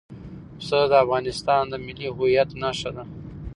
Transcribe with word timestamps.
پسه 0.57 0.79
د 0.91 0.93
افغانستان 1.03 1.63
د 1.69 1.73
ملي 1.85 2.07
هویت 2.15 2.49
یوه 2.51 2.59
نښه 2.61 2.89
ده. 2.95 3.03